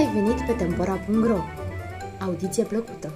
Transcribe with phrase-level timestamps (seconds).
[0.00, 1.38] ai venit pe Tempora.ro!
[2.20, 3.12] Audiție plăcută!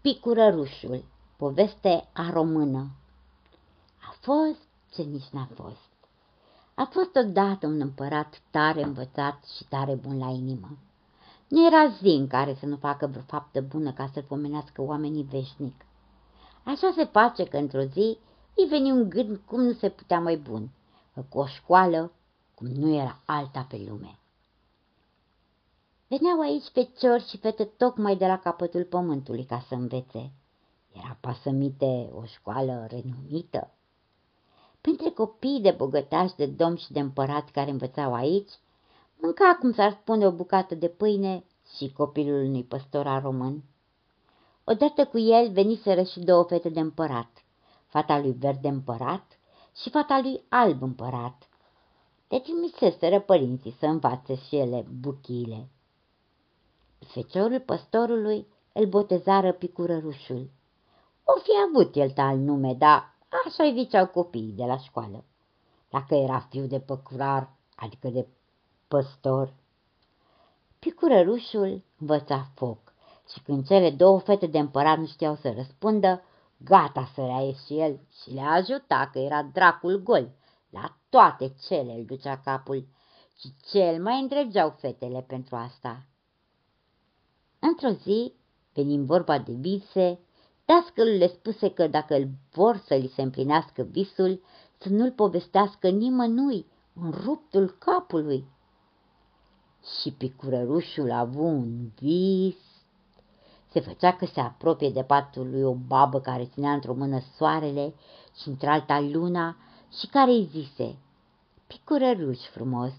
[0.00, 1.04] Picurărușul,
[1.36, 2.90] poveste a română.
[4.00, 4.60] A fost
[4.94, 5.90] ce nici n-a fost.
[6.74, 10.76] A fost odată un împărat tare învățat și tare bun la inimă.
[11.48, 15.26] Nu era zi în care să nu facă vreo faptă bună ca să-l pomenească oamenii
[15.30, 15.84] veșnic.
[16.64, 18.18] Așa se face că într-o zi
[18.56, 20.68] îi veni un gând cum nu se putea mai bun,
[21.14, 22.12] că cu o școală
[22.54, 24.18] cum nu era alta pe lume.
[26.08, 30.30] Veneau aici feciori și fete tocmai de la capătul pământului ca să învețe.
[30.92, 33.70] Era pasămite o școală renumită.
[34.80, 38.50] Pentru copiii de bogătași, de domn și de împărat care învățau aici,
[39.20, 41.44] mânca, cum s-ar spune, o bucată de pâine
[41.76, 43.62] și copilul unui păstor român.
[44.66, 47.44] Odată cu el veniseră și două fete de împărat,
[47.86, 49.38] fata lui verde împărat
[49.76, 51.48] și fata lui alb împărat.
[52.28, 55.68] Deci trimiseseră părinții să învațe și ele buchiile.
[57.06, 60.50] Feciorul păstorului îl botezară picurărușul.
[61.24, 63.14] O fi avut el tal nume, dar
[63.46, 65.24] așa-i ziceau copiii de la școală.
[65.90, 68.26] Dacă era fiu de păcurar, adică de
[68.88, 69.54] păstor.
[70.78, 72.93] Picurărușul învăța foc
[73.32, 76.22] și când cele două fete de împărat nu știau să răspundă,
[76.56, 80.30] gata să și el și le ajuta că era dracul gol.
[80.70, 82.86] La toate cele îl ducea capul
[83.38, 86.06] și cel mai îndregeau fetele pentru asta.
[87.58, 88.32] Într-o zi,
[88.72, 90.18] venim vorba de vise,
[90.64, 94.42] dascălul le spuse că dacă îl vor să li se împlinească visul,
[94.78, 98.44] să nu-l povestească nimănui în ruptul capului.
[100.00, 102.73] Și picurărușul a avut un vis.
[103.74, 107.94] Se făcea că se apropie de patul lui o babă care ținea într-o mână soarele
[108.40, 109.56] și într-alta luna
[109.98, 110.96] și care îi zise,
[111.66, 112.92] Picurăruș frumos,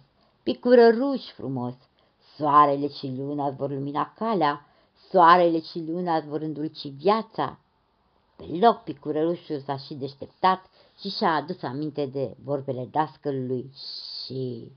[0.44, 1.74] picurăruș frumos,
[2.38, 4.66] Soarele și luna îți vor lumina calea,
[5.10, 7.60] soarele și luna îți vor îndulci viața.
[8.36, 10.66] Pe loc picurărușul s-a și deșteptat
[11.00, 13.72] și și-a adus aminte de vorbele dascălului
[14.26, 14.72] și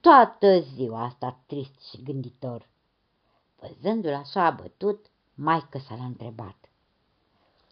[0.00, 2.70] toată ziua asta trist și gânditor.
[3.62, 6.56] Văzându-l așa abătut, maică s-a l-a întrebat.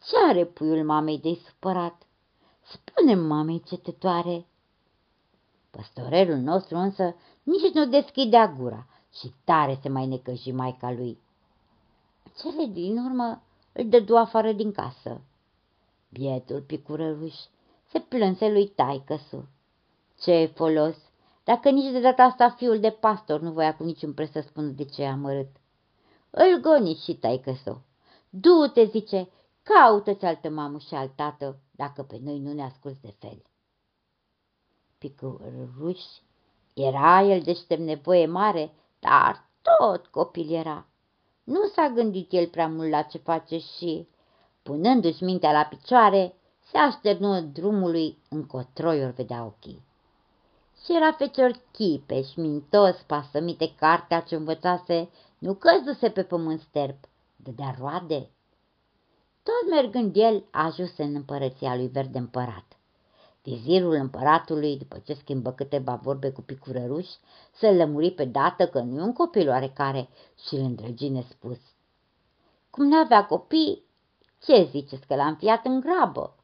[0.06, 2.02] Ce are puiul mamei de supărat?
[2.62, 4.46] Spune mamei cetătoare.
[5.70, 8.86] Păstorelul nostru însă nici nu deschidea gura
[9.18, 11.18] și tare se mai necăji maica lui.
[12.38, 15.20] Cele din urmă îl dădu afară din casă.
[16.08, 17.34] Bietul picurăruș
[17.90, 19.48] se plânse lui taicăsu.
[20.20, 20.96] Ce folos,
[21.44, 24.66] dacă nici de data asta fiul de pastor nu voia cu niciun preț să spună
[24.66, 25.59] de ce a amărât.
[26.30, 27.82] Îl goni și taicăsu.
[28.30, 29.28] Du-te, zice,
[29.62, 33.42] caută-ți altă mamă și alt tată, dacă pe noi nu ne asculți de fel.
[34.98, 36.00] Picurăruș
[36.74, 40.86] era el deștept nevoie mare, dar tot copil era.
[41.44, 44.08] Nu s-a gândit el prea mult la ce face și,
[44.62, 46.34] punându-și mintea la picioare,
[46.70, 49.82] se așternu drumului încotro ori vedea ochii.
[50.84, 55.08] Și era fecior chipeș, mintos, pasămite cartea ce învățase,
[55.40, 58.30] nu căzuse pe pământ sterp, dădea roade.
[59.42, 62.76] Tot mergând el, ajuse în împărăția lui verde împărat.
[63.42, 67.06] Vizirul împăratului, după ce schimbă câteva vorbe cu picurăruș,
[67.52, 70.08] să lămuri pe dată că nu e un copil oarecare
[70.46, 71.58] și îl îndrăgi nespus.
[72.70, 73.82] Cum n-avea copii,
[74.42, 76.34] ce ziceți că l-a înfiat în grabă?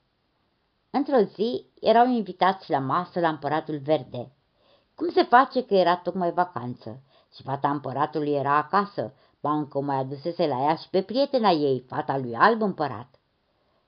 [0.90, 4.32] Într-o zi erau invitați la masă la împăratul verde.
[4.94, 7.00] Cum se face că era tocmai vacanță
[7.36, 11.84] și fata împăratului era acasă, ba încă mai adusese la ea și pe prietena ei,
[11.88, 13.08] fata lui alb împărat.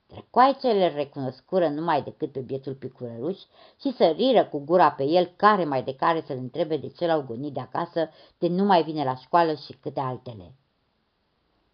[0.07, 3.37] Trecoaicele recunoscură numai decât pe bietul picurăruș
[3.79, 7.21] și săriră cu gura pe el care mai de care să-l întrebe de ce l-au
[7.21, 10.53] gonit de acasă, de nu mai vine la școală și câte altele.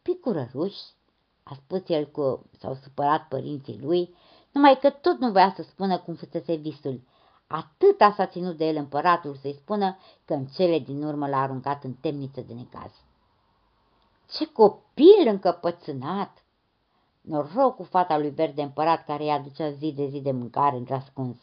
[0.02, 0.76] Picurăruș,
[1.44, 4.16] a spus el cu s-au supărat părinții lui,
[4.52, 7.02] numai că tot nu voia să spună cum fusese visul.
[7.48, 11.84] Atâta s-a ținut de el împăratul să-i spună că în cele din urmă l-a aruncat
[11.84, 12.92] în temniță de necaz.
[14.30, 16.44] Ce copil încăpățânat!
[17.22, 21.38] Noroc cu fata lui verde împărat care îi aducea zi de zi de mâncare într-ascuns.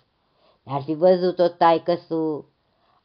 [0.62, 2.46] Ne-ar fi văzut-o taică su.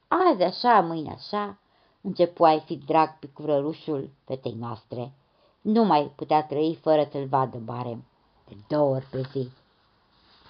[0.07, 1.57] Azi așa, mâine așa,
[2.01, 5.13] începu ai fi drag picurărușul fetei noastre.
[5.61, 8.05] Nu mai putea trăi fără să-l vadă barem,
[8.47, 9.49] de două ori pe zi.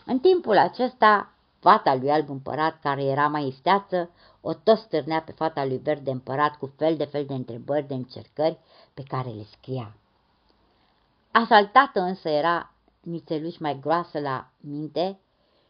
[0.06, 4.10] În timpul acesta, fata lui alb împărat, care era mai isteață,
[4.42, 7.94] o tot stârnea pe fata lui verde împărat cu fel de fel de întrebări, de
[7.94, 8.60] încercări
[8.94, 9.96] pe care le scria.
[11.32, 15.20] Asaltată însă era nițeluș mai groasă la minte,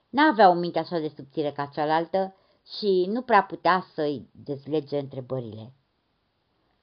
[0.09, 2.35] n-avea o minte așa de subțire ca cealaltă
[2.79, 5.73] și nu prea putea să-i dezlege întrebările.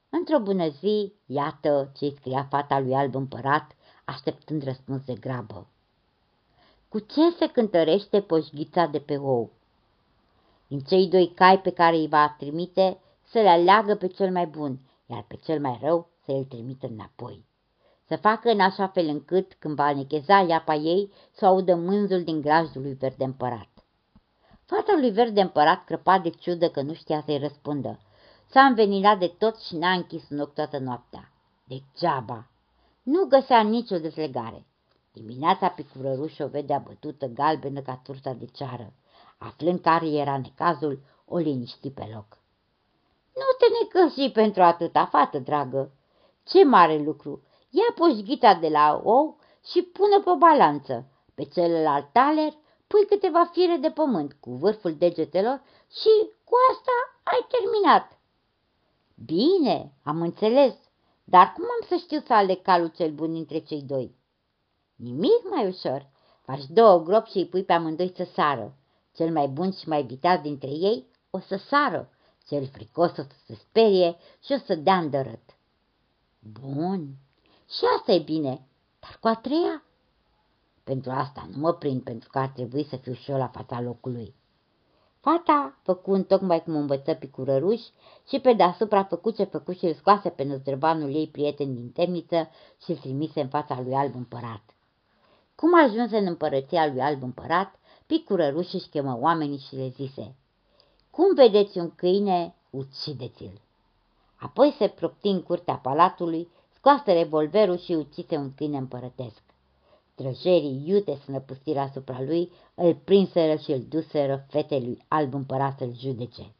[0.09, 3.75] Într-o bună zi, iată ce scria fata lui alb împărat,
[4.05, 5.67] așteptând răspuns de grabă.
[6.95, 9.51] Cu ce se cântărește poșghița de pe ou?
[10.67, 14.45] Din cei doi cai pe care îi va trimite, să le aleagă pe cel mai
[14.45, 17.45] bun, iar pe cel mai rău să îl trimită înapoi.
[18.07, 22.41] Să facă în așa fel încât, când va necheza iapa ei, să audă mânzul din
[22.41, 23.69] grajdul lui verde împărat.
[24.65, 27.99] Fata lui verde împărat crăpa de ciudă că nu știa să-i răspundă.
[28.45, 31.31] S-a înveninat de tot și n-a închis un ochi toată noaptea.
[31.63, 32.47] Degeaba!
[33.03, 34.65] Nu găsea nicio dezlegare.
[35.15, 38.93] Dimineața picurăruș o vedea bătută galbenă ca turta de ceară.
[39.37, 42.37] Aflând care era necazul, o liniști pe loc.
[43.35, 45.91] Nu te necăși pentru atâta, fată dragă.
[46.43, 47.43] Ce mare lucru!
[47.69, 49.39] Ia poșghita de la ou
[49.71, 51.05] și pune pe o balanță.
[51.35, 52.53] Pe celălalt taler
[52.87, 56.91] pui câteva fire de pământ cu vârful degetelor și cu asta
[57.23, 58.19] ai terminat.
[59.25, 60.73] Bine, am înțeles,
[61.23, 64.15] dar cum am să știu să aleg calul cel bun dintre cei doi?
[64.95, 66.09] Nimic mai ușor.
[66.45, 68.75] Faci două gropi și îi pui pe amândoi să sară.
[69.15, 72.09] Cel mai bun și mai vitat dintre ei o să sară,
[72.47, 75.57] cel fricos o să se sperie și o să dea îndărât.
[76.39, 77.07] Bun,
[77.69, 78.67] și asta e bine,
[78.99, 79.83] dar cu a treia?
[80.83, 83.81] Pentru asta nu mă prind, pentru că ar trebui să fiu și eu la fața
[83.81, 84.35] locului.
[85.19, 87.81] Fata făcu tocmai cum învăță picurăruș
[88.27, 92.49] și pe deasupra făcu ce făcu și îl scoase pe năzdrăbanul ei prieten din temniță
[92.83, 94.74] și îl trimise în fața lui alb împărat.
[95.55, 100.35] Cum ajunse în împărăția lui alb împărat, picurăruș își chemă oamenii și le zise,
[101.09, 103.61] Cum vedeți un câine, ucideți-l!
[104.35, 109.43] Apoi se propti în curtea palatului, scoase revolverul și ucise un câine împărătesc.
[110.13, 116.53] Străjerii iute snăpustiră asupra lui, îl prinseră și îl duseră fetelui alb împărat să-l judece.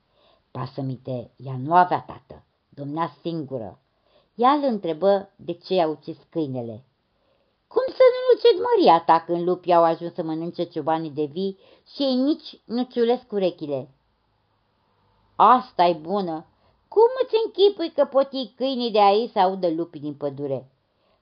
[0.51, 3.79] Pasămite, ea nu avea tată, domnea singură.
[4.35, 6.83] Ea îl întrebă de ce i-a ucis câinele.
[8.45, 11.59] Cum să nu ucid măria ta când lupii au ajuns să mănânce ciobanii de vii
[11.93, 13.89] și ei nici nu ciulesc urechile?
[15.35, 16.45] asta e bună!
[16.87, 20.69] Cum îți închipui că poti câinii de aici să audă lupii din pădure?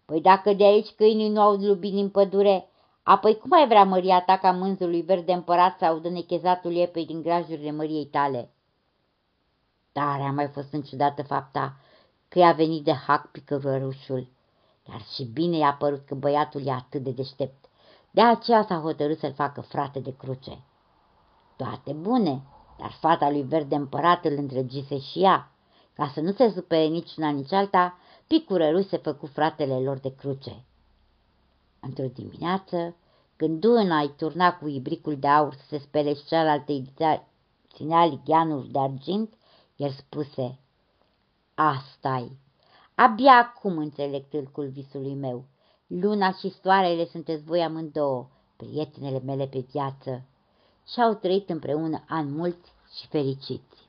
[0.05, 2.69] Păi dacă de aici câinii nu aud lupii din pădure,
[3.03, 7.21] apoi cum ai vrea măria ta ca mânzului verde împărat să audă nechezatul iepei din
[7.21, 8.53] grajurile măriei tale?
[9.91, 11.75] Tare a mai fost înciudată fapta
[12.27, 14.27] că i-a venit de hac picărușul,
[14.83, 17.65] dar și bine i-a părut că băiatul e atât de deștept.
[18.11, 20.63] De aceea s-a hotărât să-l facă frate de cruce.
[21.55, 22.43] Toate bune,
[22.77, 25.51] dar fata lui verde împărat îl întregise și ea.
[25.93, 27.97] Ca să nu se supere nici una, nici alta,
[28.27, 30.63] picurărui se făcu fratele lor de cruce.
[31.79, 32.95] Într-o dimineață,
[33.35, 36.91] când Duna îi turna cu ibricul de aur să se spele și cealaltă îi
[37.73, 39.33] ținea ligheanul de argint,
[39.75, 40.59] el spuse,
[41.55, 42.37] Asta-i!
[42.95, 45.43] Abia acum înțeleg tâlcul visului meu.
[45.87, 50.21] Luna și soarele sunteți voi amândouă, prietenele mele pe viață.
[50.87, 53.82] Și-au trăit împreună ani mulți și fericiți.